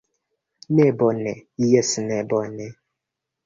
[0.79, 1.33] Ne bone,
[1.67, 2.67] jes, ne bone.